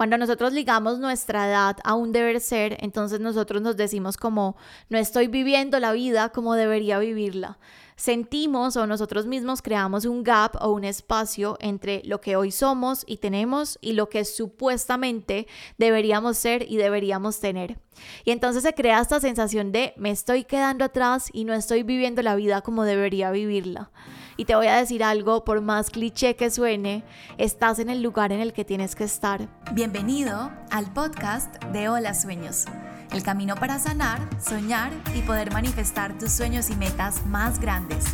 [0.00, 4.56] Cuando nosotros ligamos nuestra edad a un deber ser, entonces nosotros nos decimos como
[4.88, 7.58] no estoy viviendo la vida como debería vivirla
[8.00, 13.04] sentimos o nosotros mismos creamos un gap o un espacio entre lo que hoy somos
[13.06, 15.46] y tenemos y lo que supuestamente
[15.76, 17.78] deberíamos ser y deberíamos tener.
[18.24, 22.22] Y entonces se crea esta sensación de me estoy quedando atrás y no estoy viviendo
[22.22, 23.90] la vida como debería vivirla.
[24.38, 27.04] Y te voy a decir algo, por más cliché que suene,
[27.36, 29.46] estás en el lugar en el que tienes que estar.
[29.74, 32.64] Bienvenido al podcast de Hola Sueños
[33.12, 38.04] el camino para sanar, soñar y poder manifestar tus sueños y metas más grandes.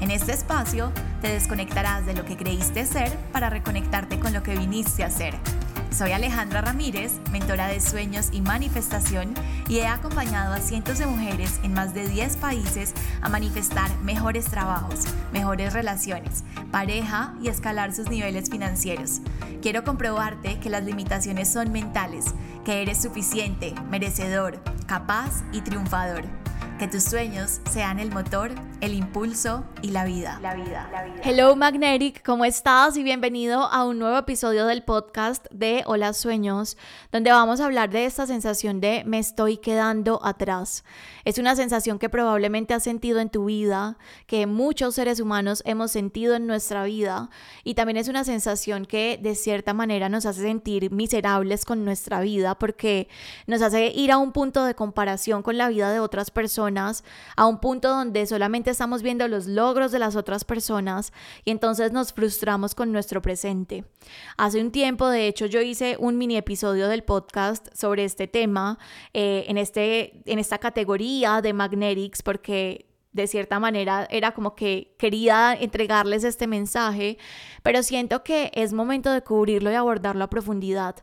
[0.00, 4.56] En este espacio te desconectarás de lo que creíste ser para reconectarte con lo que
[4.56, 5.34] viniste a ser.
[5.92, 9.34] Soy Alejandra Ramírez, mentora de sueños y manifestación,
[9.68, 14.46] y he acompañado a cientos de mujeres en más de 10 países a manifestar mejores
[14.46, 19.20] trabajos, mejores relaciones, pareja y escalar sus niveles financieros.
[19.62, 22.26] Quiero comprobarte que las limitaciones son mentales,
[22.64, 26.39] que eres suficiente, merecedor, capaz y triunfador.
[26.80, 30.38] Que tus sueños sean el motor, el impulso y la vida.
[30.40, 31.20] La vida, la vida.
[31.22, 32.96] Hello Magnetic, ¿cómo estás?
[32.96, 36.78] Y bienvenido a un nuevo episodio del podcast de Hola Sueños,
[37.12, 40.82] donde vamos a hablar de esta sensación de me estoy quedando atrás.
[41.26, 45.90] Es una sensación que probablemente has sentido en tu vida, que muchos seres humanos hemos
[45.90, 47.28] sentido en nuestra vida,
[47.62, 52.22] y también es una sensación que de cierta manera nos hace sentir miserables con nuestra
[52.22, 53.08] vida porque
[53.46, 57.46] nos hace ir a un punto de comparación con la vida de otras personas a
[57.46, 61.12] un punto donde solamente estamos viendo los logros de las otras personas
[61.44, 63.84] y entonces nos frustramos con nuestro presente.
[64.36, 68.78] Hace un tiempo, de hecho, yo hice un mini episodio del podcast sobre este tema,
[69.12, 74.94] eh, en, este, en esta categoría de Magnetics, porque de cierta manera era como que
[74.98, 77.18] quería entregarles este mensaje,
[77.62, 80.96] pero siento que es momento de cubrirlo y abordarlo a profundidad.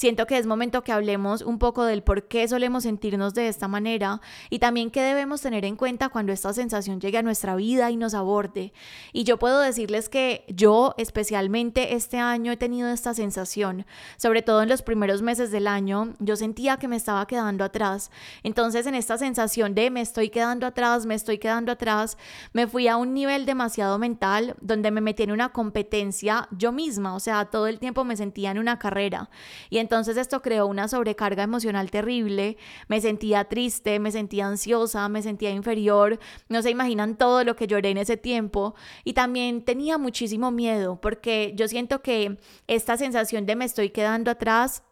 [0.00, 3.68] Siento que es momento que hablemos un poco del por qué solemos sentirnos de esta
[3.68, 7.90] manera y también qué debemos tener en cuenta cuando esta sensación llegue a nuestra vida
[7.90, 8.72] y nos aborde.
[9.12, 13.84] Y yo puedo decirles que yo especialmente este año he tenido esta sensación,
[14.16, 18.10] sobre todo en los primeros meses del año, yo sentía que me estaba quedando atrás.
[18.42, 22.16] Entonces en esta sensación de me estoy quedando atrás, me estoy quedando atrás,
[22.54, 27.14] me fui a un nivel demasiado mental donde me metí en una competencia yo misma,
[27.14, 29.28] o sea, todo el tiempo me sentía en una carrera.
[29.68, 32.56] Y entonces esto creó una sobrecarga emocional terrible,
[32.86, 37.66] me sentía triste, me sentía ansiosa, me sentía inferior, no se imaginan todo lo que
[37.66, 38.76] lloré en ese tiempo.
[39.02, 44.30] Y también tenía muchísimo miedo porque yo siento que esta sensación de me estoy quedando
[44.30, 44.84] atrás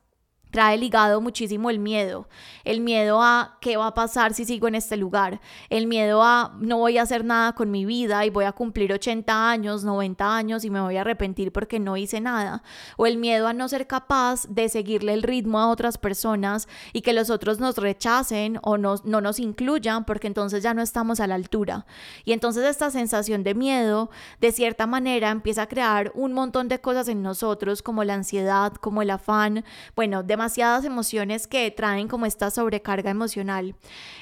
[0.50, 2.28] trae ligado muchísimo el miedo,
[2.64, 6.56] el miedo a qué va a pasar si sigo en este lugar, el miedo a
[6.60, 10.36] no voy a hacer nada con mi vida y voy a cumplir 80 años, 90
[10.36, 12.62] años y me voy a arrepentir porque no hice nada,
[12.96, 17.02] o el miedo a no ser capaz de seguirle el ritmo a otras personas y
[17.02, 21.26] que los otros nos rechacen o no nos incluyan porque entonces ya no estamos a
[21.26, 21.86] la altura.
[22.24, 24.10] Y entonces esta sensación de miedo,
[24.40, 28.72] de cierta manera, empieza a crear un montón de cosas en nosotros como la ansiedad,
[28.74, 33.74] como el afán, bueno, de demasiadas emociones que traen como esta sobrecarga emocional.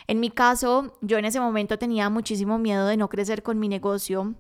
[0.07, 3.69] En mi caso, yo en ese momento tenía muchísimo miedo de no crecer con mi
[3.69, 4.35] negocio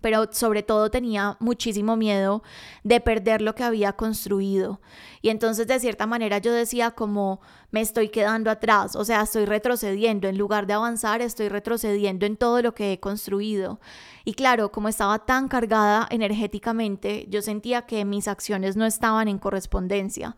[0.00, 2.42] pero sobre todo tenía muchísimo miedo
[2.84, 4.80] de perder lo que había construido.
[5.22, 9.44] Y entonces de cierta manera yo decía como me estoy quedando atrás, o sea, estoy
[9.44, 13.80] retrocediendo, en lugar de avanzar, estoy retrocediendo en todo lo que he construido.
[14.24, 19.38] Y claro, como estaba tan cargada energéticamente, yo sentía que mis acciones no estaban en
[19.38, 20.36] correspondencia.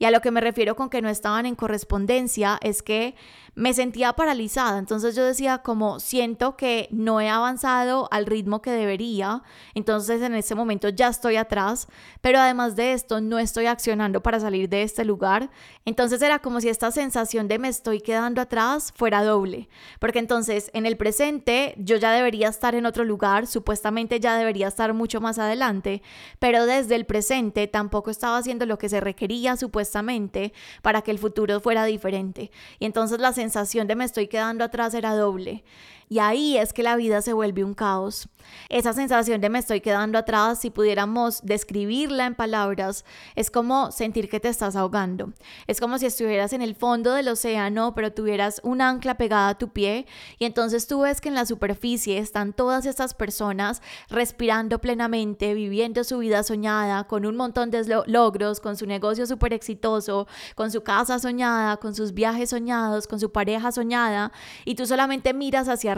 [0.00, 3.14] Y a lo que me refiero con que no estaban en correspondencia es que
[3.54, 4.78] me sentía paralizada.
[4.78, 9.42] Entonces yo decía como siento que no he avanzado al ritmo que debería.
[9.74, 11.88] Entonces en ese momento ya estoy atrás.
[12.20, 15.50] Pero además de esto no estoy accionando para salir de este lugar.
[15.84, 19.68] Entonces era como si esta sensación de me estoy quedando atrás fuera doble.
[19.98, 23.46] Porque entonces en el presente yo ya debería estar en otro lugar.
[23.46, 26.02] Supuestamente ya debería estar mucho más adelante.
[26.38, 30.52] Pero desde el presente tampoco estaba haciendo lo que se requería supuestamente
[30.82, 32.50] para que el futuro fuera diferente.
[32.78, 35.64] Y entonces la sensación de me estoy quedando atrás era doble.
[36.12, 38.28] Y ahí es que la vida se vuelve un caos.
[38.68, 43.04] Esa sensación de me estoy quedando atrás, si pudiéramos describirla en palabras,
[43.36, 45.32] es como sentir que te estás ahogando.
[45.68, 49.58] Es como si estuvieras en el fondo del océano, pero tuvieras un ancla pegada a
[49.58, 50.06] tu pie
[50.40, 56.02] y entonces tú ves que en la superficie están todas estas personas respirando plenamente, viviendo
[56.02, 60.26] su vida soñada, con un montón de logros, con su negocio súper exitoso,
[60.56, 64.32] con su casa soñada, con sus viajes soñados, con su pareja soñada,
[64.64, 65.94] y tú solamente miras hacia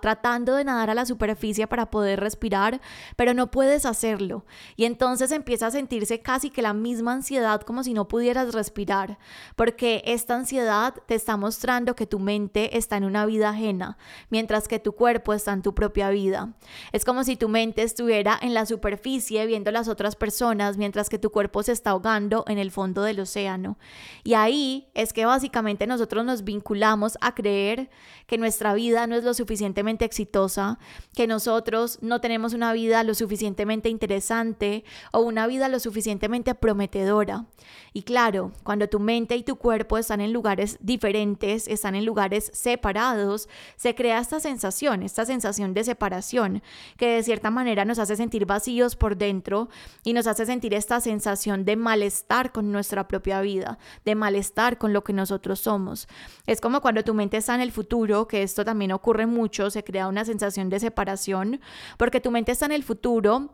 [0.00, 2.80] tratando de nadar a la superficie para poder respirar,
[3.16, 4.44] pero no puedes hacerlo.
[4.76, 9.18] Y entonces empieza a sentirse casi que la misma ansiedad como si no pudieras respirar,
[9.56, 13.96] porque esta ansiedad te está mostrando que tu mente está en una vida ajena,
[14.30, 16.54] mientras que tu cuerpo está en tu propia vida.
[16.92, 21.18] Es como si tu mente estuviera en la superficie viendo las otras personas, mientras que
[21.18, 23.78] tu cuerpo se está ahogando en el fondo del océano.
[24.22, 27.90] Y ahí es que básicamente nosotros nos vinculamos a creer
[28.26, 30.78] que nuestra vida no es lo suficientemente exitosa,
[31.14, 37.44] que nosotros no tenemos una vida lo suficientemente interesante o una vida lo suficientemente prometedora.
[37.92, 42.50] Y claro, cuando tu mente y tu cuerpo están en lugares diferentes, están en lugares
[42.54, 46.62] separados, se crea esta sensación, esta sensación de separación,
[46.96, 49.68] que de cierta manera nos hace sentir vacíos por dentro
[50.04, 54.94] y nos hace sentir esta sensación de malestar con nuestra propia vida, de malestar con
[54.94, 56.08] lo que nosotros somos.
[56.46, 59.84] Es como cuando tu mente está en el futuro, que esto también ocurre mucho, se
[59.84, 61.60] crea una sensación de separación,
[61.98, 63.50] porque tu mente está en el futuro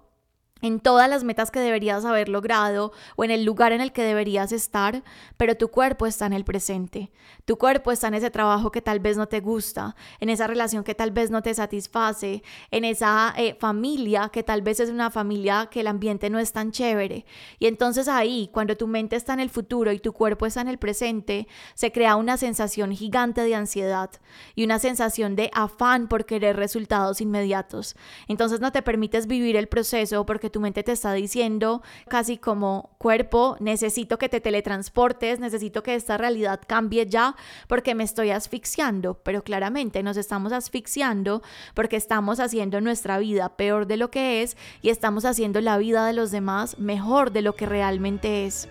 [0.62, 4.02] en todas las metas que deberías haber logrado o en el lugar en el que
[4.02, 5.02] deberías estar,
[5.36, 7.10] pero tu cuerpo está en el presente.
[7.44, 10.84] Tu cuerpo está en ese trabajo que tal vez no te gusta, en esa relación
[10.84, 15.10] que tal vez no te satisface, en esa eh, familia que tal vez es una
[15.10, 17.24] familia que el ambiente no es tan chévere.
[17.58, 20.68] Y entonces ahí, cuando tu mente está en el futuro y tu cuerpo está en
[20.68, 24.10] el presente, se crea una sensación gigante de ansiedad
[24.54, 27.96] y una sensación de afán por querer resultados inmediatos.
[28.28, 32.90] Entonces no te permites vivir el proceso porque tu mente te está diciendo casi como
[32.98, 37.36] cuerpo, necesito que te teletransportes, necesito que esta realidad cambie ya
[37.68, 41.42] porque me estoy asfixiando, pero claramente nos estamos asfixiando
[41.74, 46.06] porque estamos haciendo nuestra vida peor de lo que es y estamos haciendo la vida
[46.06, 48.68] de los demás mejor de lo que realmente es.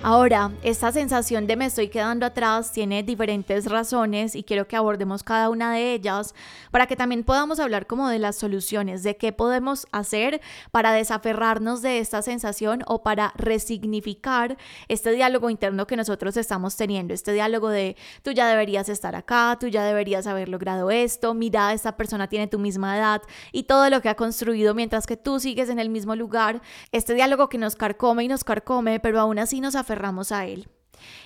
[0.00, 5.24] Ahora, esta sensación de me estoy quedando atrás tiene diferentes razones y quiero que abordemos
[5.24, 6.36] cada una de ellas
[6.70, 10.40] para que también podamos hablar como de las soluciones, de qué podemos hacer
[10.70, 14.56] para desaferrarnos de esta sensación o para resignificar
[14.86, 19.56] este diálogo interno que nosotros estamos teniendo, este diálogo de tú ya deberías estar acá,
[19.58, 23.90] tú ya deberías haber logrado esto, mira, esta persona tiene tu misma edad y todo
[23.90, 26.62] lo que ha construido mientras que tú sigues en el mismo lugar,
[26.92, 30.68] este diálogo que nos carcome y nos carcome, pero aún así nos aferramos a él.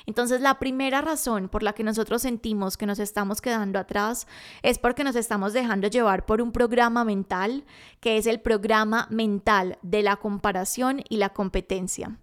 [0.06, 4.26] Entonces la primera razón por la que nosotros sentimos que nos estamos quedando atrás
[4.62, 7.64] es porque nos estamos dejando llevar por un programa mental
[8.00, 12.18] que es el programa mental de la comparación y la competencia.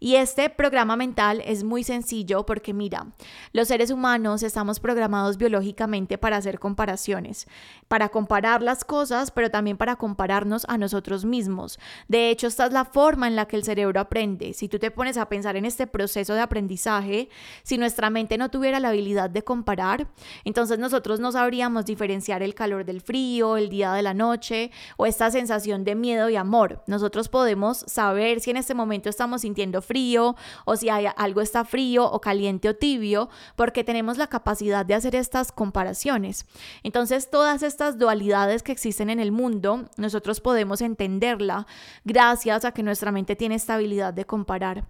[0.00, 3.06] Y este programa mental es muy sencillo porque mira,
[3.52, 7.46] los seres humanos estamos programados biológicamente para hacer comparaciones,
[7.88, 11.78] para comparar las cosas, pero también para compararnos a nosotros mismos.
[12.08, 14.52] De hecho, esta es la forma en la que el cerebro aprende.
[14.52, 17.28] Si tú te pones a pensar en este proceso de aprendizaje,
[17.62, 20.08] si nuestra mente no tuviera la habilidad de comparar,
[20.44, 25.06] entonces nosotros no sabríamos diferenciar el calor del frío, el día de la noche o
[25.06, 26.82] esta sensación de miedo y amor.
[26.86, 31.64] Nosotros podemos saber si en este momento estamos sintiendo frío o si hay, algo está
[31.64, 36.46] frío o caliente o tibio, porque tenemos la capacidad de hacer estas comparaciones.
[36.82, 41.66] Entonces, todas estas dualidades que existen en el mundo, nosotros podemos entenderla
[42.04, 44.84] gracias a que nuestra mente tiene esta habilidad de comparar.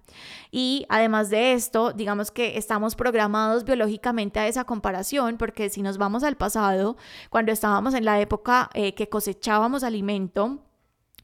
[0.51, 5.99] Y además de esto, digamos que estamos programados biológicamente a esa comparación, porque si nos
[5.99, 6.97] vamos al pasado,
[7.31, 10.59] cuando estábamos en la época eh, que cosechábamos alimento,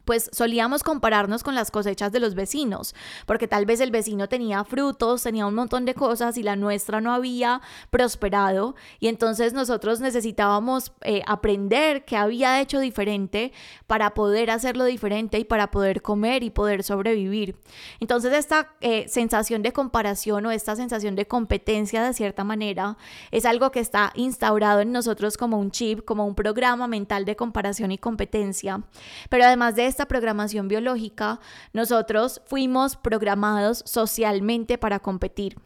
[0.05, 2.95] pues solíamos compararnos con las cosechas de los vecinos,
[3.27, 7.01] porque tal vez el vecino tenía frutos, tenía un montón de cosas y la nuestra
[7.01, 13.53] no había prosperado y entonces nosotros necesitábamos eh, aprender qué había hecho diferente
[13.87, 17.57] para poder hacerlo diferente y para poder comer y poder sobrevivir.
[18.01, 22.97] Entonces esta eh, sensación de comparación o esta sensación de competencia de cierta manera
[23.31, 27.37] es algo que está instaurado en nosotros como un chip, como un programa mental de
[27.37, 28.83] comparación y competencia,
[29.29, 31.39] pero además de esta programación biológica,
[31.75, 35.57] nosotros fuimos programados socialmente para competir.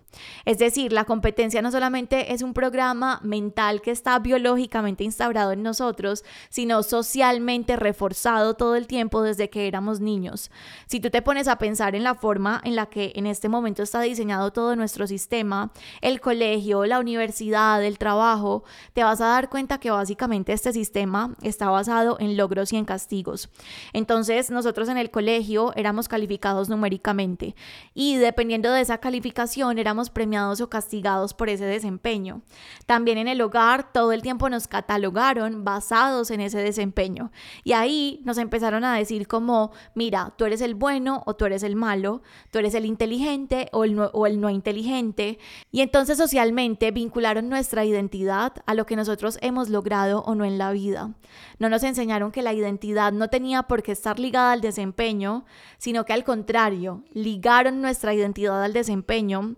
[0.44, 5.62] Es decir, la competencia no solamente es un programa mental que está biológicamente instaurado en
[5.62, 10.50] nosotros, sino socialmente reforzado todo el tiempo desde que éramos niños.
[10.86, 13.82] Si tú te pones a pensar en la forma en la que en este momento
[13.82, 19.48] está diseñado todo nuestro sistema, el colegio, la universidad, el trabajo, te vas a dar
[19.48, 23.50] cuenta que básicamente este sistema está basado en logros y en castigos.
[23.92, 27.54] Entonces, Entonces nosotros en el colegio éramos calificados numéricamente
[27.92, 32.40] y dependiendo de esa calificación éramos premiados o castigados por ese desempeño.
[32.86, 37.30] También en el hogar todo el tiempo nos catalogaron basados en ese desempeño
[37.62, 41.62] y ahí nos empezaron a decir como, mira, tú eres el bueno o tú eres
[41.62, 45.38] el malo, tú eres el inteligente o el no, o el no inteligente
[45.70, 50.56] y entonces socialmente vincularon nuestra identidad a lo que nosotros hemos logrado o no en
[50.56, 51.10] la vida.
[51.58, 55.44] No nos enseñaron que la identidad no tenía por qué estar ligada al desempeño,
[55.78, 59.56] sino que al contrario, ligaron nuestra identidad al desempeño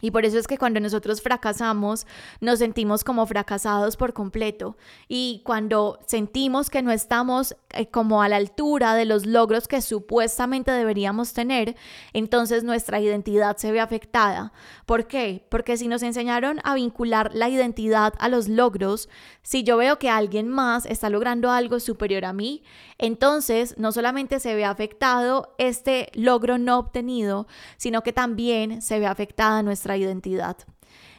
[0.00, 2.06] y por eso es que cuando nosotros fracasamos,
[2.40, 4.76] nos sentimos como fracasados por completo.
[5.08, 9.82] Y cuando sentimos que no estamos eh, como a la altura de los logros que
[9.82, 11.76] supuestamente deberíamos tener,
[12.12, 14.52] entonces nuestra identidad se ve afectada.
[14.86, 15.46] ¿Por qué?
[15.50, 19.08] Porque si nos enseñaron a vincular la identidad a los logros,
[19.42, 22.62] si yo veo que alguien más está logrando algo superior a mí,
[22.98, 29.06] entonces no solamente se ve afectado este logro no obtenido, sino que también se ve
[29.06, 30.56] afectada nuestra identidad.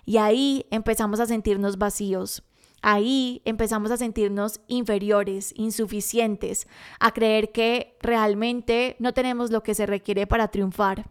[0.06, 2.44] Y ahí empezamos a sentirnos vacíos.
[2.82, 6.68] Ahí empezamos a sentirnos inferiores, insuficientes,
[7.00, 11.10] a creer que realmente no tenemos lo que se requiere para triunfar.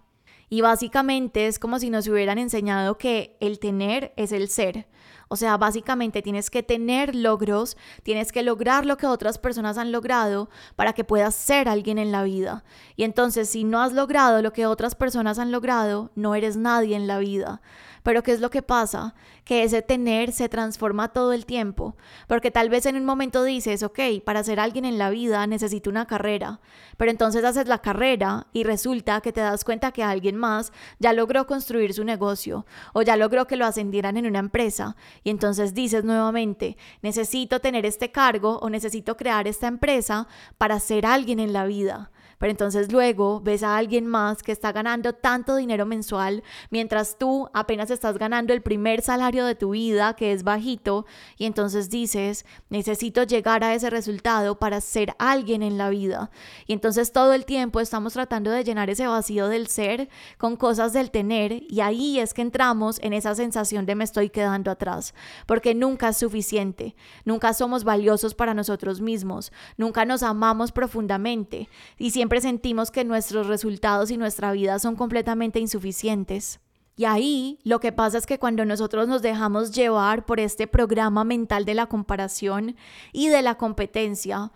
[0.49, 4.89] Y básicamente es como si nos hubieran enseñado que el tener es el ser.
[5.33, 9.93] O sea, básicamente tienes que tener logros, tienes que lograr lo que otras personas han
[9.93, 12.65] logrado para que puedas ser alguien en la vida.
[12.97, 16.97] Y entonces, si no has logrado lo que otras personas han logrado, no eres nadie
[16.97, 17.63] en la vida.
[18.03, 19.15] Pero ¿qué es lo que pasa?
[19.45, 21.97] Que ese tener se transforma todo el tiempo,
[22.29, 25.91] porque tal vez en un momento dices, ok, para ser alguien en la vida necesito
[25.91, 26.61] una carrera,
[26.97, 31.13] pero entonces haces la carrera y resulta que te das cuenta que alguien más ya
[31.13, 35.75] logró construir su negocio o ya logró que lo ascendieran en una empresa y entonces
[35.75, 40.29] dices nuevamente, necesito tener este cargo o necesito crear esta empresa
[40.59, 42.11] para ser alguien en la vida.
[42.41, 47.51] Pero entonces luego ves a alguien más que está ganando tanto dinero mensual mientras tú
[47.53, 51.05] apenas estás ganando el primer salario de tu vida que es bajito
[51.37, 56.31] y entonces dices, necesito llegar a ese resultado para ser alguien en la vida.
[56.67, 60.95] Y entonces todo el tiempo estamos tratando de llenar ese vacío del ser con cosas
[60.95, 65.13] del tener y ahí es que entramos en esa sensación de me estoy quedando atrás,
[65.45, 71.69] porque nunca es suficiente, nunca somos valiosos para nosotros mismos, nunca nos amamos profundamente.
[71.99, 76.61] Y siempre sentimos que nuestros resultados y nuestra vida son completamente insuficientes.
[76.97, 81.25] Y ahí lo que pasa es que cuando nosotros nos dejamos llevar por este programa
[81.25, 82.77] mental de la comparación
[83.11, 84.53] y de la competencia,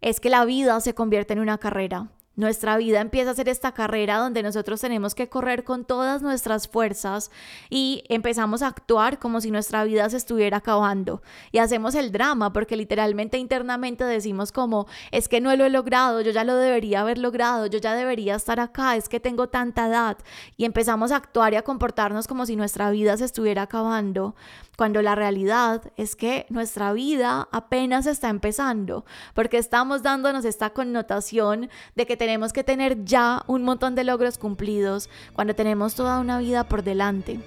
[0.00, 2.10] es que la vida se convierte en una carrera.
[2.36, 6.66] Nuestra vida empieza a ser esta carrera donde nosotros tenemos que correr con todas nuestras
[6.66, 7.30] fuerzas
[7.70, 11.22] y empezamos a actuar como si nuestra vida se estuviera acabando.
[11.52, 16.20] Y hacemos el drama porque literalmente internamente decimos como, es que no lo he logrado,
[16.22, 19.86] yo ya lo debería haber logrado, yo ya debería estar acá, es que tengo tanta
[19.86, 20.18] edad.
[20.56, 24.34] Y empezamos a actuar y a comportarnos como si nuestra vida se estuviera acabando,
[24.76, 29.04] cuando la realidad es que nuestra vida apenas está empezando,
[29.34, 34.38] porque estamos dándonos esta connotación de que tenemos que tener ya un montón de logros
[34.38, 37.40] cumplidos cuando tenemos toda una vida por delante.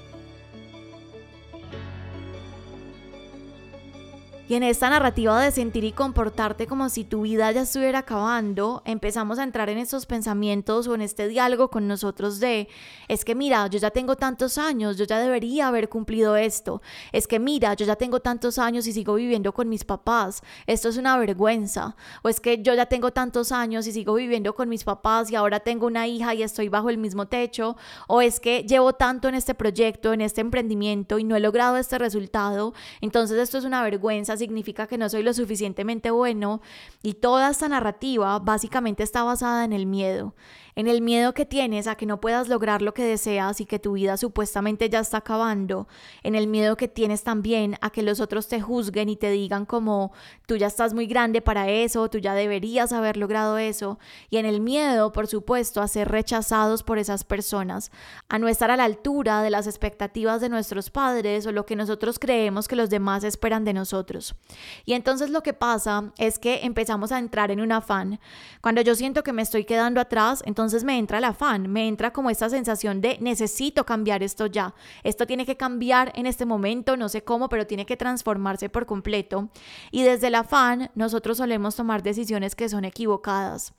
[4.50, 8.82] Y en esta narrativa de sentir y comportarte como si tu vida ya estuviera acabando,
[8.86, 12.70] empezamos a entrar en estos pensamientos o en este diálogo con nosotros de,
[13.10, 16.82] es que mira, yo ya tengo tantos años, yo ya debería haber cumplido esto.
[17.12, 20.42] Es que mira, yo ya tengo tantos años y sigo viviendo con mis papás.
[20.66, 21.98] Esto es una vergüenza.
[22.22, 25.36] O es que yo ya tengo tantos años y sigo viviendo con mis papás y
[25.36, 27.76] ahora tengo una hija y estoy bajo el mismo techo.
[28.08, 31.76] O es que llevo tanto en este proyecto, en este emprendimiento y no he logrado
[31.76, 32.74] este resultado.
[33.02, 36.62] Entonces esto es una vergüenza significa que no soy lo suficientemente bueno
[37.04, 40.34] y toda esta narrativa básicamente está basada en el miedo
[40.78, 43.80] en el miedo que tienes a que no puedas lograr lo que deseas y que
[43.80, 45.88] tu vida supuestamente ya está acabando,
[46.22, 49.66] en el miedo que tienes también a que los otros te juzguen y te digan
[49.66, 50.12] como
[50.46, 53.98] tú ya estás muy grande para eso, tú ya deberías haber logrado eso,
[54.30, 57.92] y en el miedo, por supuesto, a ser rechazados por esas personas,
[58.30, 61.76] a no estar a la altura de las expectativas de nuestros padres o lo que
[61.76, 64.36] nosotros creemos que los demás esperan de nosotros.
[64.86, 68.20] Y entonces lo que pasa es que empezamos a entrar en un afán.
[68.62, 71.88] Cuando yo siento que me estoy quedando atrás, entonces entonces me entra el afán, me
[71.88, 76.46] entra como esta sensación de necesito cambiar esto ya, esto tiene que cambiar en este
[76.46, 79.48] momento, no sé cómo, pero tiene que transformarse por completo.
[79.92, 83.74] Y desde el afán nosotros solemos tomar decisiones que son equivocadas.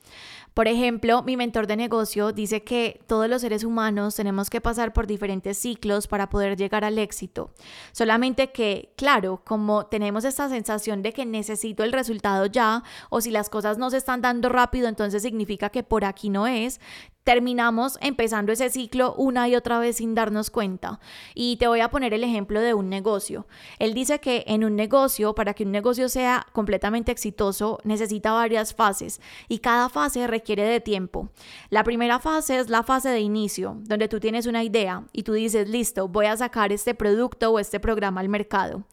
[0.58, 4.92] Por ejemplo, mi mentor de negocio dice que todos los seres humanos tenemos que pasar
[4.92, 7.52] por diferentes ciclos para poder llegar al éxito.
[7.92, 13.30] Solamente que, claro, como tenemos esta sensación de que necesito el resultado ya o si
[13.30, 16.80] las cosas no se están dando rápido, entonces significa que por aquí no es,
[17.28, 20.98] terminamos empezando ese ciclo una y otra vez sin darnos cuenta.
[21.34, 23.46] Y te voy a poner el ejemplo de un negocio.
[23.78, 28.72] Él dice que en un negocio, para que un negocio sea completamente exitoso, necesita varias
[28.72, 31.28] fases y cada fase requiere de tiempo.
[31.68, 35.34] La primera fase es la fase de inicio, donde tú tienes una idea y tú
[35.34, 38.84] dices, listo, voy a sacar este producto o este programa al mercado.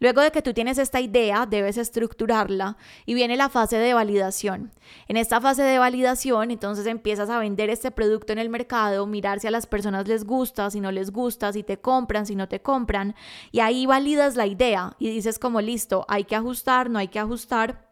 [0.00, 4.72] Luego de que tú tienes esta idea, debes estructurarla y viene la fase de validación.
[5.08, 9.40] En esta fase de validación, entonces empiezas a vender este producto en el mercado, mirar
[9.40, 12.46] si a las personas les gusta, si no les gusta, si te compran, si no
[12.46, 13.14] te compran,
[13.52, 17.18] y ahí validas la idea y dices como listo, hay que ajustar, no hay que
[17.18, 17.89] ajustar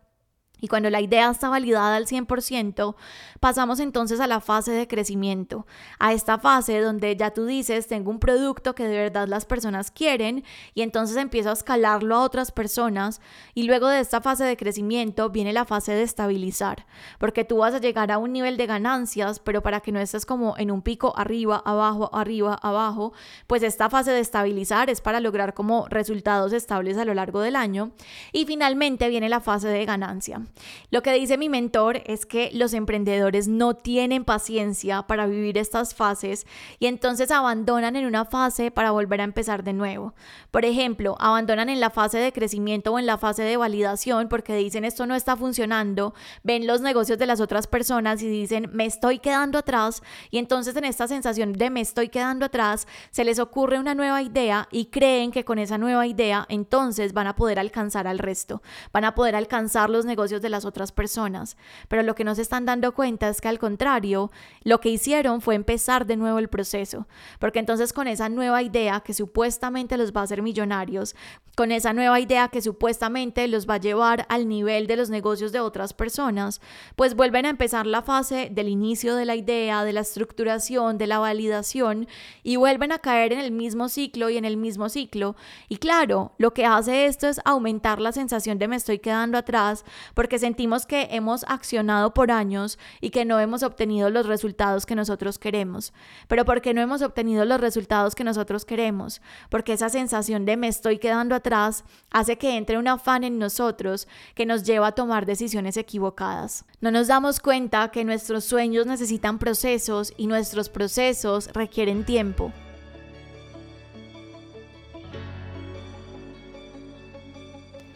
[0.61, 2.95] y cuando la idea está validada al 100%,
[3.41, 5.67] pasamos entonces a la fase de crecimiento,
[5.99, 9.91] a esta fase donde ya tú dices, tengo un producto que de verdad las personas
[9.91, 13.21] quieren y entonces empiezo a escalarlo a otras personas
[13.55, 16.87] y luego de esta fase de crecimiento viene la fase de estabilizar,
[17.19, 20.27] porque tú vas a llegar a un nivel de ganancias, pero para que no estés
[20.27, 23.13] como en un pico arriba, abajo, arriba, abajo,
[23.47, 27.57] pues esta fase de estabilizar es para lograr como resultados estables a lo largo del
[27.57, 27.93] año
[28.33, 30.43] y finalmente viene la fase de ganancia.
[30.91, 35.95] Lo que dice mi mentor es que los emprendedores no tienen paciencia para vivir estas
[35.95, 36.47] fases
[36.79, 40.15] y entonces abandonan en una fase para volver a empezar de nuevo.
[40.51, 44.57] Por ejemplo, abandonan en la fase de crecimiento o en la fase de validación porque
[44.57, 48.87] dicen esto no está funcionando, ven los negocios de las otras personas y dicen me
[48.87, 53.39] estoy quedando atrás y entonces en esta sensación de me estoy quedando atrás se les
[53.39, 57.59] ocurre una nueva idea y creen que con esa nueva idea entonces van a poder
[57.59, 58.63] alcanzar al resto,
[58.93, 61.57] van a poder alcanzar los negocios de las otras personas.
[61.89, 64.31] Pero lo que no se están dando cuenta es que al contrario,
[64.63, 67.07] lo que hicieron fue empezar de nuevo el proceso.
[67.39, 71.15] Porque entonces con esa nueva idea que supuestamente los va a hacer millonarios,
[71.59, 75.51] con esa nueva idea que supuestamente los va a llevar al nivel de los negocios
[75.51, 76.61] de otras personas,
[76.95, 81.09] pues vuelven a empezar la fase del inicio de la idea, de la estructuración, de
[81.09, 82.07] la validación
[82.45, 85.35] y vuelven a caer en el mismo ciclo y en el mismo ciclo.
[85.69, 89.85] Y claro, lo que hace esto es aumentar la sensación de me estoy quedando atrás
[90.15, 94.97] porque sentimos que hemos accionado por años y que no hemos obtenido los resultados que
[94.97, 95.93] nosotros queremos.
[96.27, 99.23] Pero ¿por qué no hemos obtenido los resultados que nosotros queremos?
[99.49, 104.09] Porque esa sensación de me estoy quedando atrás hace que entre un afán en nosotros
[104.35, 106.65] que nos lleva a tomar decisiones equivocadas.
[106.81, 112.53] No nos damos cuenta que nuestros sueños necesitan procesos y nuestros procesos requieren tiempo.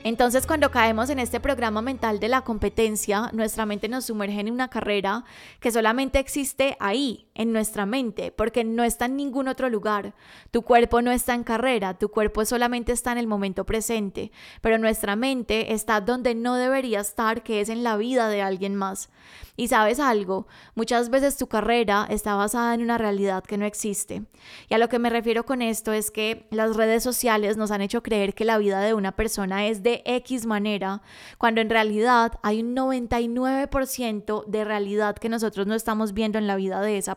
[0.05, 4.51] Entonces, cuando caemos en este programa mental de la competencia, nuestra mente nos sumerge en
[4.51, 5.25] una carrera
[5.61, 10.15] que solamente existe ahí, en nuestra mente, porque no está en ningún otro lugar.
[10.51, 14.79] Tu cuerpo no está en carrera, tu cuerpo solamente está en el momento presente, pero
[14.79, 19.11] nuestra mente está donde no debería estar, que es en la vida de alguien más.
[19.57, 24.23] Y sabes algo, muchas veces tu carrera está basada en una realidad que no existe.
[24.69, 27.83] Y a lo que me refiero con esto es que las redes sociales nos han
[27.83, 31.03] hecho creer que la vida de una persona es de X manera,
[31.37, 36.57] cuando en realidad hay un 99% de realidad que nosotros no estamos viendo en la
[36.57, 37.17] vida de esa.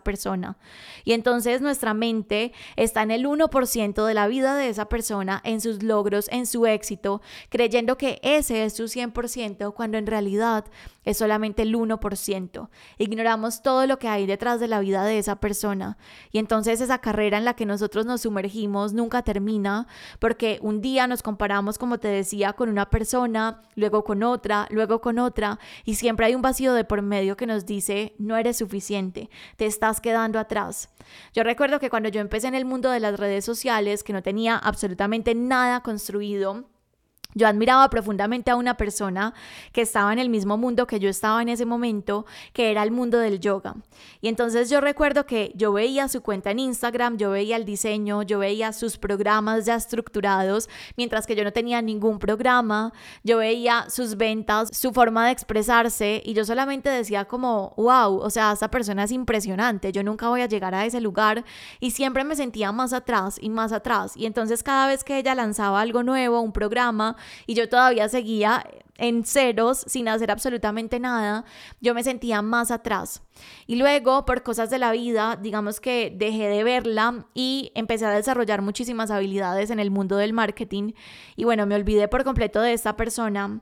[1.04, 5.62] Y entonces nuestra mente está en el 1% de la vida de esa persona, en
[5.62, 10.66] sus logros, en su éxito, creyendo que ese es su 100%, cuando en realidad
[11.04, 12.70] es solamente el 1%.
[12.98, 15.98] Ignoramos todo lo que hay detrás de la vida de esa persona.
[16.32, 19.88] Y entonces esa carrera en la que nosotros nos sumergimos nunca termina
[20.20, 25.02] porque un día nos comparamos, como te decía, con una persona, luego con otra, luego
[25.02, 28.58] con otra, y siempre hay un vacío de por medio que nos dice, no eres
[28.58, 30.90] suficiente, te estás quedando atrás.
[31.34, 34.24] Yo recuerdo que cuando yo empecé en el mundo de las redes sociales, que no
[34.24, 36.66] tenía absolutamente nada construido,
[37.36, 39.34] yo admiraba profundamente a una persona
[39.72, 42.92] que estaba en el mismo mundo que yo estaba en ese momento, que era el
[42.92, 43.76] mundo del yoga.
[44.22, 48.24] Y entonces yo recuerdo que yo veía su cuenta en Instagram, yo veía el diseño,
[48.24, 52.94] yo veía sus programas ya estructurados, mientras que yo no tenía ningún programa,
[53.24, 58.30] yo veía sus ventas, su forma de expresarse y yo solamente decía como, wow, o
[58.30, 61.44] sea, esta persona es impresionante, yo nunca voy a llegar a ese lugar
[61.82, 64.14] y siempre me sentía más atrás y más atrás.
[64.16, 68.66] Y entonces cada vez que ella lanzaba algo nuevo, un programa, y yo todavía seguía
[68.98, 71.46] en ceros sin hacer absolutamente nada,
[71.82, 73.24] yo me sentía más atrás.
[73.68, 78.12] Y luego, por cosas de la vida, digamos que dejé de verla y empecé a
[78.12, 80.94] desarrollar muchísimas habilidades en el mundo del marketing.
[81.36, 83.62] Y bueno, me olvidé por completo de esta persona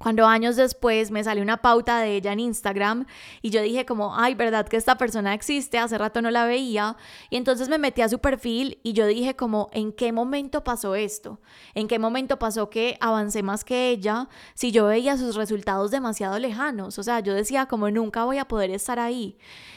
[0.00, 3.04] Cuando años después me salió una pauta de ella en Instagram
[3.42, 5.78] y yo dije como, ay, ¿verdad que esta persona existe?
[5.78, 6.96] Hace rato no la veía.
[7.28, 10.94] Y entonces me metí a su perfil y yo dije como, ¿en qué momento pasó
[10.94, 11.38] esto?
[11.74, 16.38] ¿En qué momento pasó que avancé más que ella si yo veía sus resultados demasiado
[16.38, 16.98] lejanos?
[16.98, 19.36] O sea, yo decía como, nunca voy a poder estar ahí.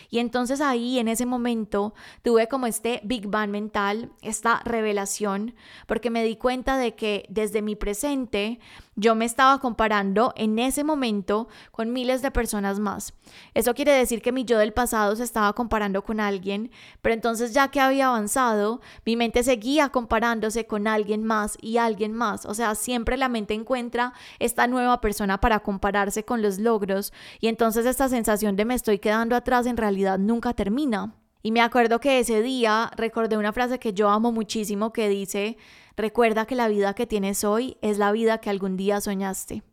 [0.10, 5.56] Y entonces ahí, en ese momento, tuve como este Big Bang mental, esta revelación,
[5.88, 8.60] porque me di cuenta de que desde mi presente
[8.95, 13.13] yo me estaba comparando en ese momento con miles de personas más.
[13.53, 17.53] Eso quiere decir que mi yo del pasado se estaba comparando con alguien, pero entonces
[17.53, 22.45] ya que había avanzado, mi mente seguía comparándose con alguien más y alguien más.
[22.45, 27.47] O sea, siempre la mente encuentra esta nueva persona para compararse con los logros y
[27.47, 31.15] entonces esta sensación de me estoy quedando atrás en realidad nunca termina.
[31.45, 35.58] Y me acuerdo que ese día recordé una frase que yo amo muchísimo que dice,
[35.95, 39.63] recuerda que la vida que tienes hoy es la vida que algún día soñaste.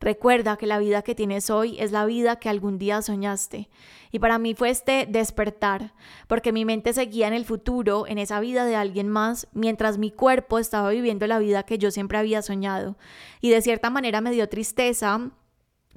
[0.00, 3.68] Recuerda que la vida que tienes hoy es la vida que algún día soñaste.
[4.10, 5.94] Y para mí fue este despertar,
[6.26, 10.10] porque mi mente seguía en el futuro, en esa vida de alguien más, mientras mi
[10.10, 12.96] cuerpo estaba viviendo la vida que yo siempre había soñado.
[13.40, 15.30] Y de cierta manera me dio tristeza,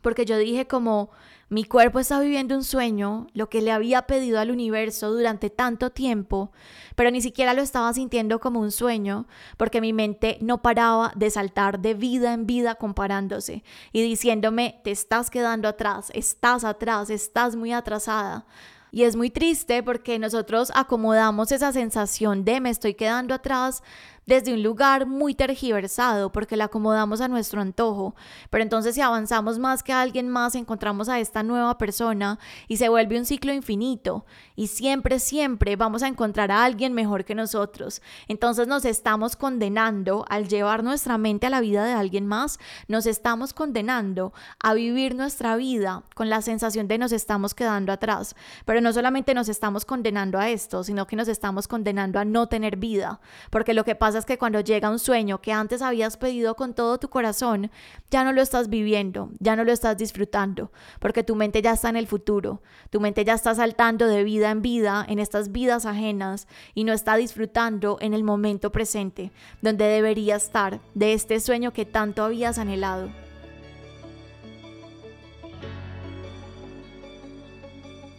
[0.01, 1.09] porque yo dije como,
[1.49, 5.91] mi cuerpo está viviendo un sueño, lo que le había pedido al universo durante tanto
[5.91, 6.51] tiempo,
[6.95, 11.29] pero ni siquiera lo estaba sintiendo como un sueño, porque mi mente no paraba de
[11.29, 17.55] saltar de vida en vida comparándose y diciéndome, te estás quedando atrás, estás atrás, estás
[17.55, 18.45] muy atrasada.
[18.89, 23.83] Y es muy triste porque nosotros acomodamos esa sensación de me estoy quedando atrás
[24.27, 28.13] desde un lugar muy tergiversado porque la acomodamos a nuestro antojo.
[28.49, 32.37] Pero entonces si avanzamos más que alguien más, encontramos a esta nueva persona
[32.67, 34.25] y se vuelve un ciclo infinito.
[34.55, 38.01] Y siempre, siempre vamos a encontrar a alguien mejor que nosotros.
[38.27, 42.59] Entonces nos estamos condenando al llevar nuestra mente a la vida de alguien más,
[42.89, 48.35] nos estamos condenando a vivir nuestra vida con la sensación de nos estamos quedando atrás.
[48.65, 52.47] Pero no solamente nos estamos condenando a esto, sino que nos estamos condenando a no
[52.47, 53.21] tener vida.
[53.49, 56.97] Porque lo que pasa que cuando llega un sueño que antes habías pedido con todo
[56.97, 57.71] tu corazón,
[58.09, 61.89] ya no lo estás viviendo, ya no lo estás disfrutando, porque tu mente ya está
[61.89, 65.85] en el futuro, tu mente ya está saltando de vida en vida en estas vidas
[65.85, 71.73] ajenas y no está disfrutando en el momento presente, donde debería estar de este sueño
[71.73, 73.26] que tanto habías anhelado.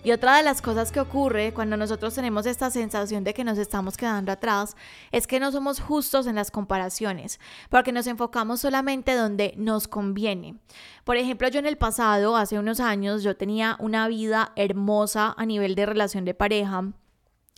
[0.04, 3.58] Y otra de las cosas que ocurre cuando nosotros tenemos esta sensación de que nos
[3.58, 4.76] estamos quedando atrás
[5.10, 10.56] es que no somos justos en las comparaciones, porque nos enfocamos solamente donde nos conviene.
[11.04, 15.44] Por ejemplo, yo en el pasado, hace unos años, yo tenía una vida hermosa a
[15.44, 16.84] nivel de relación de pareja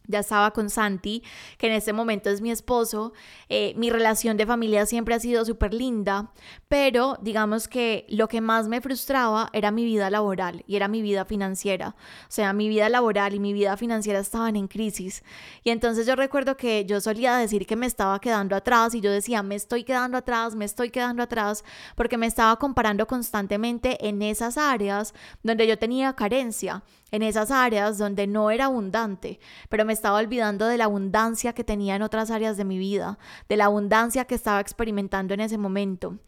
[0.06, 1.22] ya estaba con Santi,
[1.58, 3.12] que en este momento es mi esposo.
[3.48, 6.32] Eh, mi relación de familia siempre ha sido súper linda,
[6.68, 11.02] pero digamos que lo que más me frustraba era mi vida laboral y era mi
[11.02, 11.94] vida financiera.
[12.22, 15.22] O sea, mi vida laboral y mi vida financiera estaban en crisis.
[15.64, 19.10] Y entonces yo recuerdo que yo solía decir que me estaba quedando atrás y yo
[19.10, 24.22] decía, me estoy quedando atrás, me estoy quedando atrás, porque me estaba comparando constantemente en
[24.22, 30.18] esas áreas donde yo tenía carencia en esas áreas donde no era abundante, pero estaba
[30.18, 33.18] olvidando de la abundancia que tenía en otras áreas de mi vida,
[33.50, 36.18] de la abundancia que estaba experimentando en ese momento.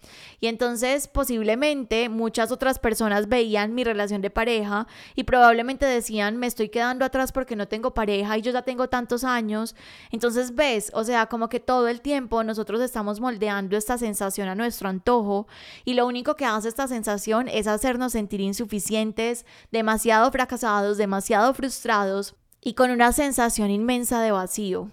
[0.41, 6.47] Y entonces posiblemente muchas otras personas veían mi relación de pareja y probablemente decían, me
[6.47, 9.75] estoy quedando atrás porque no tengo pareja y yo ya tengo tantos años.
[10.11, 14.55] Entonces ves, o sea, como que todo el tiempo nosotros estamos moldeando esta sensación a
[14.55, 15.47] nuestro antojo
[15.87, 22.35] y lo único que hace esta sensación es hacernos sentir insuficientes, demasiado fracasados, demasiado frustrados
[22.63, 24.91] y con una sensación inmensa de vacío.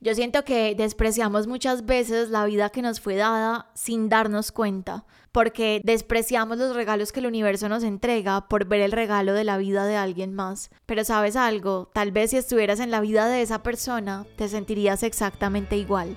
[0.00, 5.04] Yo siento que despreciamos muchas veces la vida que nos fue dada sin darnos cuenta,
[5.32, 9.58] porque despreciamos los regalos que el universo nos entrega por ver el regalo de la
[9.58, 10.70] vida de alguien más.
[10.86, 15.02] Pero sabes algo, tal vez si estuvieras en la vida de esa persona, te sentirías
[15.02, 16.16] exactamente igual.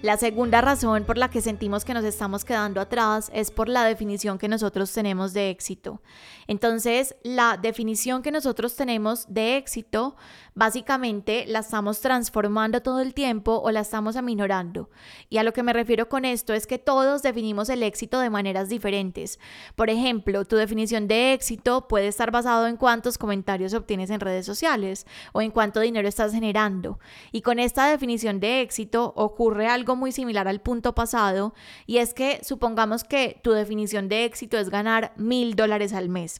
[0.00, 3.82] La segunda razón por la que sentimos que nos estamos quedando atrás es por la
[3.82, 6.00] definición que nosotros tenemos de éxito.
[6.48, 10.16] Entonces, la definición que nosotros tenemos de éxito,
[10.54, 14.90] básicamente la estamos transformando todo el tiempo o la estamos aminorando.
[15.30, 18.28] Y a lo que me refiero con esto es que todos definimos el éxito de
[18.28, 19.38] maneras diferentes.
[19.74, 24.44] Por ejemplo, tu definición de éxito puede estar basado en cuántos comentarios obtienes en redes
[24.44, 26.98] sociales o en cuánto dinero estás generando.
[27.32, 31.54] Y con esta definición de éxito ocurre algo algo muy similar al punto pasado
[31.86, 36.37] y es que supongamos que tu definición de éxito es ganar mil dólares al mes.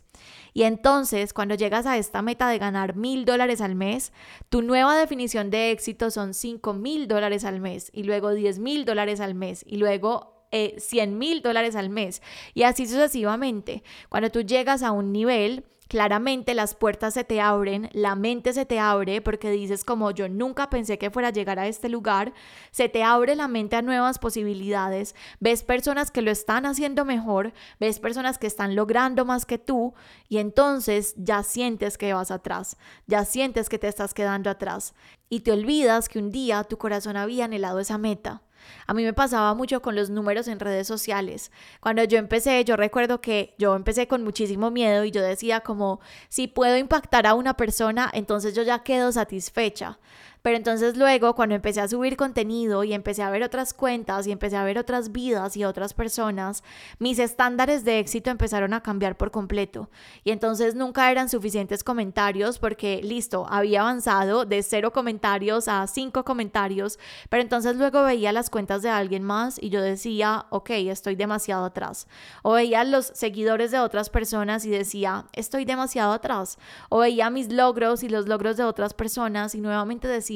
[0.55, 4.13] Y entonces, cuando llegas a esta meta de ganar mil dólares al mes,
[4.49, 8.85] tu nueva definición de éxito son cinco mil dólares al mes y luego diez mil
[8.85, 12.23] dólares al mes y luego 100 eh, mil dólares al mes
[12.55, 13.83] y así sucesivamente.
[14.09, 18.67] Cuando tú llegas a un nivel, claramente las puertas se te abren, la mente se
[18.67, 22.35] te abre porque dices como yo nunca pensé que fuera a llegar a este lugar,
[22.71, 27.53] se te abre la mente a nuevas posibilidades, ves personas que lo están haciendo mejor,
[27.81, 29.95] ves personas que están logrando más que tú
[30.29, 34.95] y entonces ya sientes que vas atrás, ya sientes que te estás quedando atrás
[35.31, 38.43] y te olvidas que un día tu corazón había anhelado esa meta.
[38.87, 41.51] A mí me pasaba mucho con los números en redes sociales.
[41.81, 46.01] Cuando yo empecé, yo recuerdo que yo empecé con muchísimo miedo y yo decía como,
[46.29, 49.99] si puedo impactar a una persona, entonces yo ya quedo satisfecha.
[50.43, 54.33] Pero entonces luego cuando empecé a subir contenido y empecé a ver otras cuentas y
[54.33, 56.63] empecé a ver otras vidas y otras personas,
[56.99, 59.91] mis estándares de éxito empezaron a cambiar por completo.
[60.25, 66.25] Y entonces nunca eran suficientes comentarios porque listo, había avanzado de cero comentarios a cinco
[66.25, 66.99] comentarios,
[67.29, 71.65] pero entonces luego veía las cuentas de alguien más y yo decía, ok, estoy demasiado
[71.65, 72.07] atrás.
[72.43, 76.59] O veía los seguidores de otras personas y decía, estoy demasiado atrás.
[76.89, 80.28] O veía mis logros y los logros de otras personas y nuevamente decía,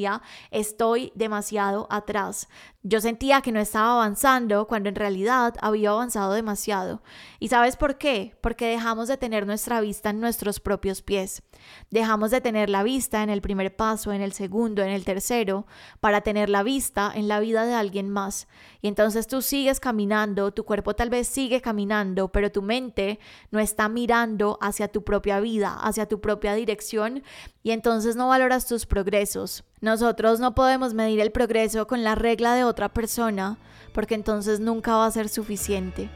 [0.51, 2.47] estoy demasiado atrás.
[2.85, 7.01] Yo sentía que no estaba avanzando cuando en realidad había avanzado demasiado.
[7.39, 8.35] ¿Y sabes por qué?
[8.41, 11.43] Porque dejamos de tener nuestra vista en nuestros propios pies.
[11.91, 15.65] Dejamos de tener la vista en el primer paso, en el segundo, en el tercero,
[16.01, 18.49] para tener la vista en la vida de alguien más.
[18.81, 23.17] Y entonces tú sigues caminando, tu cuerpo tal vez sigue caminando, pero tu mente
[23.49, 27.23] no está mirando hacia tu propia vida, hacia tu propia dirección,
[27.63, 29.63] y entonces no valoras tus progresos.
[29.79, 33.57] Nosotros no podemos medir el progreso con la regla de otra persona,
[33.93, 36.09] porque entonces nunca va a ser suficiente.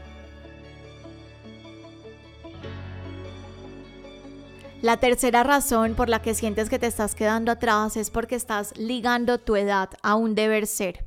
[4.82, 8.76] La tercera razón por la que sientes que te estás quedando atrás es porque estás
[8.76, 11.04] ligando tu edad a un deber ser.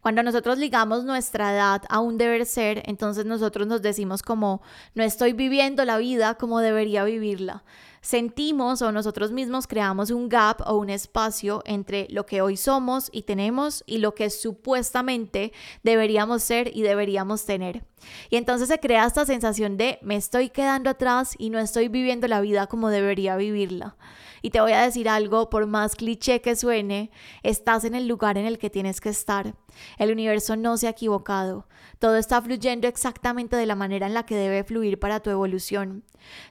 [0.00, 4.62] Cuando nosotros ligamos nuestra edad a un deber ser, entonces nosotros nos decimos como
[4.94, 7.64] no estoy viviendo la vida como debería vivirla
[8.02, 13.08] sentimos o nosotros mismos creamos un gap o un espacio entre lo que hoy somos
[13.12, 17.84] y tenemos y lo que supuestamente deberíamos ser y deberíamos tener.
[18.28, 22.28] Y entonces se crea esta sensación de me estoy quedando atrás y no estoy viviendo
[22.28, 23.96] la vida como debería vivirla.
[24.44, 27.12] Y te voy a decir algo, por más cliché que suene,
[27.44, 29.54] estás en el lugar en el que tienes que estar.
[29.98, 31.68] El universo no se ha equivocado.
[32.00, 36.02] Todo está fluyendo exactamente de la manera en la que debe fluir para tu evolución.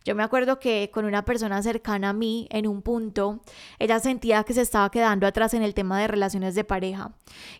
[0.05, 3.41] Yo me acuerdo que con una persona cercana a mí, en un punto,
[3.79, 7.11] ella sentía que se estaba quedando atrás en el tema de relaciones de pareja.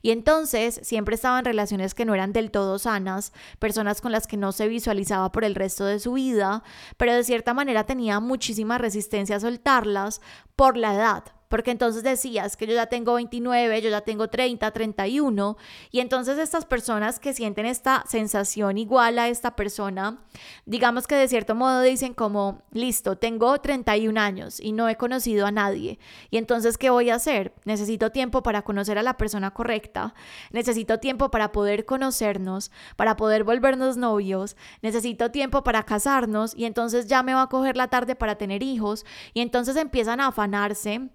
[0.01, 4.27] Y entonces siempre estaba en relaciones que no eran del todo sanas, personas con las
[4.27, 6.63] que no se visualizaba por el resto de su vida,
[6.97, 10.21] pero de cierta manera tenía muchísima resistencia a soltarlas
[10.55, 14.71] por la edad, porque entonces decías que yo ya tengo 29, yo ya tengo 30,
[14.71, 15.57] 31,
[15.91, 20.23] y entonces estas personas que sienten esta sensación igual a esta persona,
[20.65, 25.45] digamos que de cierto modo dicen como, listo, tengo 31 años y no he conocido
[25.45, 27.53] a nadie, y entonces, ¿qué voy a hacer?
[27.65, 30.13] Necesito tiempo para conocer a la persona correcta,
[30.51, 37.07] necesito tiempo para poder conocernos, para poder volvernos novios, necesito tiempo para casarnos, y entonces
[37.07, 41.09] ya me va a coger la tarde para tener hijos, y entonces empiezan a afanarse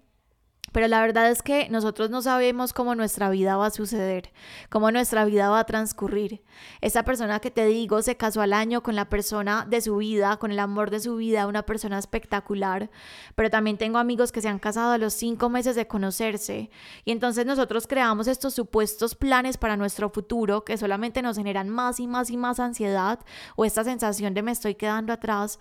[0.77, 4.31] pero la verdad es que nosotros no sabemos cómo nuestra vida va a suceder,
[4.69, 6.43] cómo nuestra vida va a transcurrir.
[6.81, 10.37] Esa persona que te digo se casó al año con la persona de su vida,
[10.37, 12.91] con el amor de su vida, una persona espectacular.
[13.33, 16.69] Pero también tengo amigos que se han casado a los cinco meses de conocerse.
[17.05, 21.99] Y entonces nosotros creamos estos supuestos planes para nuestro futuro que solamente nos generan más
[21.99, 23.19] y más y más ansiedad
[23.55, 25.57] o esta sensación de me estoy quedando atrás,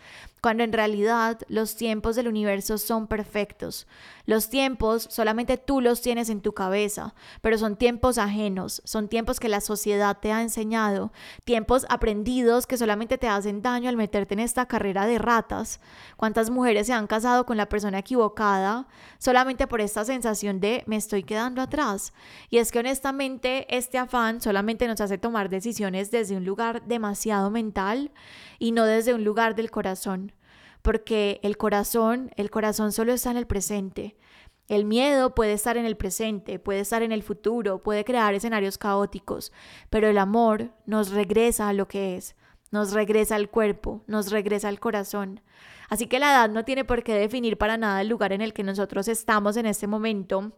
[0.47, 3.89] cuando en realidad los tiempos del universo son perfectos.
[4.27, 9.41] Los tiempos solamente tú los tienes en tu cabeza, pero son tiempos ajenos, son tiempos
[9.41, 11.13] que la sociedad te ha enseñado,
[11.45, 15.81] tiempos aprendidos que solamente te hacen daño al meterte en esta carrera de ratas.
[16.17, 18.87] ¿Cuántas mujeres se han casado con la persona equivocada
[19.19, 22.13] solamente por esta sensación de me estoy quedando atrás?
[22.51, 27.51] Y es que honestamente este afán solamente nos hace tomar decisiones desde un lugar demasiado
[27.51, 28.13] mental
[28.61, 30.36] y no desde un lugar del corazón
[30.87, 34.17] porque el corazón, el corazón solo está en el presente.
[34.69, 38.79] El miedo puede estar en el presente, puede estar en el futuro, puede crear escenarios
[38.79, 39.53] caóticos,
[39.91, 42.37] pero el amor nos regresa a lo que es,
[42.71, 45.41] nos regresa al cuerpo, nos regresa al corazón.
[45.89, 48.53] Así que la edad no tiene por qué definir para nada el lugar en el
[48.53, 50.53] que nosotros estamos en este momento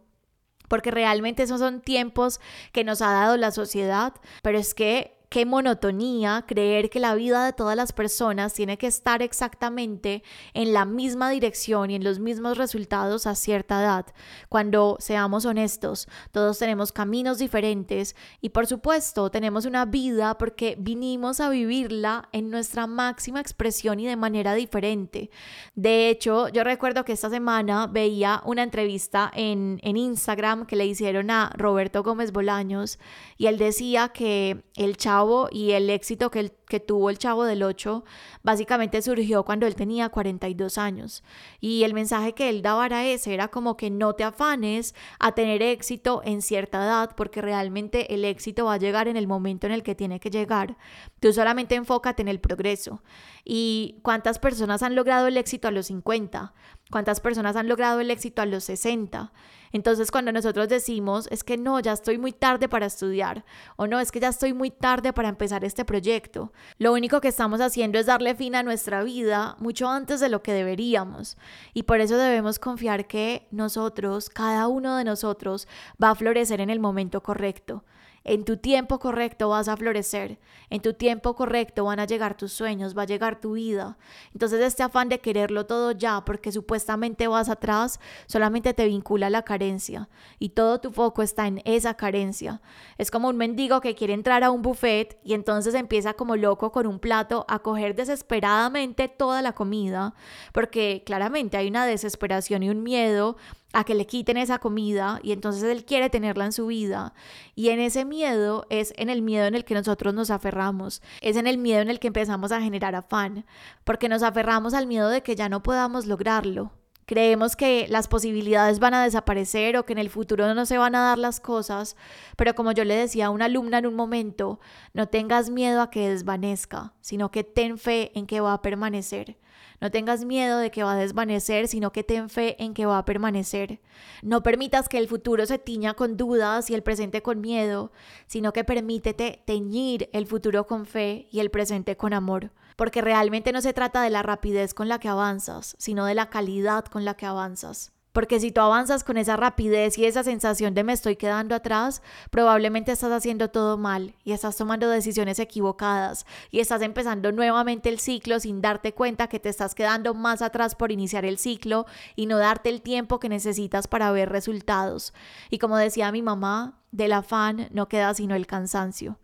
[0.67, 2.39] porque realmente esos son tiempos
[2.71, 4.13] que nos ha dado la sociedad,
[4.43, 8.87] pero es que qué monotonía creer que la vida de todas las personas tiene que
[8.87, 14.07] estar exactamente en la misma dirección y en los mismos resultados a cierta edad.
[14.49, 21.39] Cuando seamos honestos, todos tenemos caminos diferentes y por supuesto tenemos una vida porque vinimos
[21.39, 25.29] a vivirla en nuestra máxima expresión y de manera diferente.
[25.75, 30.87] De hecho, yo recuerdo que esta semana veía una entrevista en, en Instagram que le
[30.87, 32.97] hicieron a Roberto Gómez Bolaños
[33.37, 35.18] y él decía que el chavo
[35.51, 38.03] y el éxito que, tuvo el Chavo del 8
[38.43, 41.23] básicamente surgió cuando él tenía 42 años.
[41.59, 45.33] Y el mensaje que él daba era ese, era como que no te afanes a
[45.33, 49.67] tener éxito en cierta edad, porque realmente el éxito va a llegar en el momento
[49.67, 50.77] en el que tiene que llegar.
[51.19, 53.01] Tú solamente enfócate en el progreso.
[53.43, 56.53] ¿Y cuántas personas han logrado el éxito a los 50?
[56.91, 59.31] ¿Cuántas personas han logrado el éxito a los 60?
[59.71, 63.99] Entonces cuando nosotros decimos, es que no, ya estoy muy tarde para estudiar, o no,
[63.99, 67.99] es que ya estoy muy tarde para empezar este proyecto, lo único que estamos haciendo
[67.99, 71.37] es darle fin a nuestra vida mucho antes de lo que deberíamos.
[71.73, 75.67] Y por eso debemos confiar que nosotros, cada uno de nosotros,
[76.01, 77.83] va a florecer en el momento correcto.
[78.23, 82.51] En tu tiempo correcto vas a florecer, en tu tiempo correcto van a llegar tus
[82.51, 83.97] sueños, va a llegar tu vida.
[84.33, 89.29] Entonces este afán de quererlo todo ya porque supuestamente vas atrás solamente te vincula a
[89.29, 92.61] la carencia y todo tu foco está en esa carencia.
[92.97, 96.71] Es como un mendigo que quiere entrar a un buffet y entonces empieza como loco
[96.71, 100.13] con un plato a coger desesperadamente toda la comida
[100.53, 103.37] porque claramente hay una desesperación y un miedo
[103.73, 107.13] a que le quiten esa comida y entonces él quiere tenerla en su vida.
[107.55, 111.35] Y en ese miedo es en el miedo en el que nosotros nos aferramos, es
[111.35, 113.45] en el miedo en el que empezamos a generar afán,
[113.83, 116.71] porque nos aferramos al miedo de que ya no podamos lograrlo.
[117.05, 120.93] Creemos que las posibilidades van a desaparecer o que en el futuro no se van
[120.93, 121.95] a dar las cosas,
[122.37, 124.59] pero como yo le decía a una alumna en un momento,
[124.93, 129.37] no tengas miedo a que desvanezca, sino que ten fe en que va a permanecer.
[129.81, 132.97] No tengas miedo de que va a desvanecer, sino que ten fe en que va
[132.97, 133.79] a permanecer.
[134.21, 137.91] No permitas que el futuro se tiña con dudas y el presente con miedo,
[138.27, 142.51] sino que permítete teñir el futuro con fe y el presente con amor.
[142.75, 146.29] Porque realmente no se trata de la rapidez con la que avanzas, sino de la
[146.29, 147.93] calidad con la que avanzas.
[148.11, 152.01] Porque si tú avanzas con esa rapidez y esa sensación de me estoy quedando atrás,
[152.31, 157.99] probablemente estás haciendo todo mal y estás tomando decisiones equivocadas y estás empezando nuevamente el
[157.99, 162.25] ciclo sin darte cuenta que te estás quedando más atrás por iniciar el ciclo y
[162.25, 165.13] no darte el tiempo que necesitas para ver resultados.
[165.49, 169.19] Y como decía mi mamá, del afán no queda sino el cansancio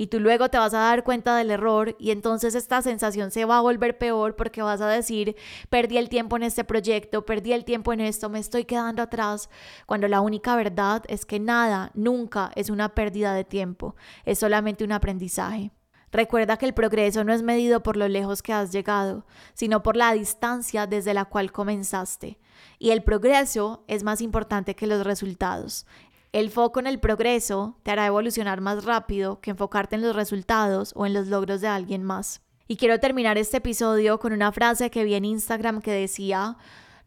[0.00, 3.44] y tú luego te vas a dar cuenta del error y entonces esta sensación se
[3.44, 5.36] va a volver peor porque vas a decir,
[5.68, 9.50] perdí el tiempo en este proyecto, perdí el tiempo en esto, me estoy quedando atrás,
[9.84, 14.84] cuando la única verdad es que nada, nunca es una pérdida de tiempo, es solamente
[14.84, 15.70] un aprendizaje.
[16.12, 19.96] Recuerda que el progreso no es medido por lo lejos que has llegado, sino por
[19.96, 22.38] la distancia desde la cual comenzaste.
[22.78, 25.86] Y el progreso es más importante que los resultados.
[26.32, 30.92] El foco en el progreso te hará evolucionar más rápido que enfocarte en los resultados
[30.94, 32.40] o en los logros de alguien más.
[32.68, 36.56] Y quiero terminar este episodio con una frase que vi en Instagram que decía,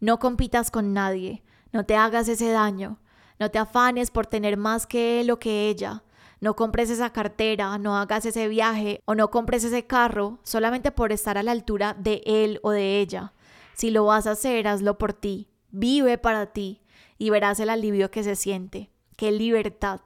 [0.01, 2.99] no compitas con nadie, no te hagas ese daño,
[3.39, 6.03] no te afanes por tener más que él o que ella,
[6.41, 11.13] no compres esa cartera, no hagas ese viaje o no compres ese carro solamente por
[11.13, 13.31] estar a la altura de él o de ella.
[13.73, 16.81] Si lo vas a hacer, hazlo por ti, vive para ti
[17.17, 20.01] y verás el alivio que se siente qué libertad.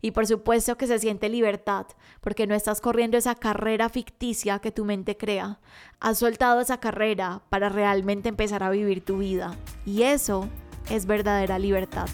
[0.00, 1.86] Y por supuesto que se siente libertad,
[2.20, 5.60] porque no estás corriendo esa carrera ficticia que tu mente crea.
[6.00, 9.56] Has soltado esa carrera para realmente empezar a vivir tu vida.
[9.84, 10.48] Y eso
[10.90, 12.08] es verdadera libertad.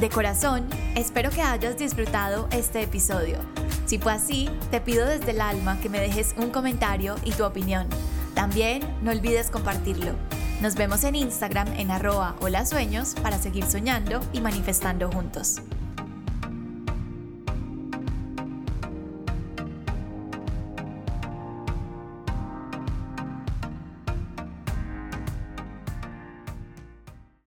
[0.00, 3.38] De corazón, espero que hayas disfrutado este episodio.
[3.86, 7.44] Si fue así, te pido desde el alma que me dejes un comentario y tu
[7.44, 7.86] opinión.
[8.34, 10.14] También no olvides compartirlo.
[10.62, 15.60] Nos vemos en Instagram en arroba hola sueños para seguir soñando y manifestando juntos.